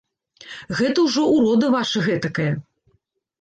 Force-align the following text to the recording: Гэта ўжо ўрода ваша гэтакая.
Гэта 0.79 1.03
ўжо 1.07 1.21
ўрода 1.35 1.69
ваша 1.77 2.03
гэтакая. 2.07 2.49